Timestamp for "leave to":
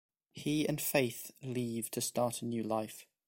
1.43-2.01